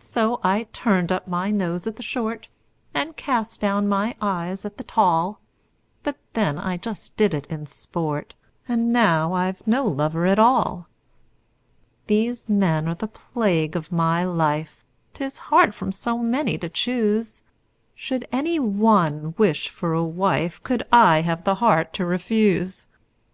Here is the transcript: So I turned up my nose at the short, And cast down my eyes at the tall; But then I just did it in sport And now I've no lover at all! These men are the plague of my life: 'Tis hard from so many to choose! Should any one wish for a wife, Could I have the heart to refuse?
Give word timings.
So 0.00 0.40
I 0.42 0.68
turned 0.72 1.12
up 1.12 1.28
my 1.28 1.50
nose 1.50 1.86
at 1.86 1.96
the 1.96 2.02
short, 2.02 2.48
And 2.94 3.14
cast 3.14 3.60
down 3.60 3.86
my 3.88 4.16
eyes 4.22 4.64
at 4.64 4.78
the 4.78 4.84
tall; 4.84 5.38
But 6.02 6.16
then 6.32 6.58
I 6.58 6.78
just 6.78 7.14
did 7.18 7.34
it 7.34 7.46
in 7.48 7.66
sport 7.66 8.32
And 8.66 8.90
now 8.90 9.34
I've 9.34 9.66
no 9.66 9.84
lover 9.84 10.24
at 10.24 10.38
all! 10.38 10.88
These 12.06 12.48
men 12.48 12.88
are 12.88 12.94
the 12.94 13.06
plague 13.06 13.76
of 13.76 13.92
my 13.92 14.24
life: 14.24 14.82
'Tis 15.12 15.36
hard 15.52 15.74
from 15.74 15.92
so 15.92 16.16
many 16.16 16.56
to 16.56 16.70
choose! 16.70 17.42
Should 17.94 18.26
any 18.32 18.58
one 18.58 19.34
wish 19.36 19.68
for 19.68 19.92
a 19.92 20.02
wife, 20.02 20.58
Could 20.62 20.84
I 20.90 21.20
have 21.20 21.44
the 21.44 21.56
heart 21.56 21.92
to 21.92 22.06
refuse? 22.06 22.86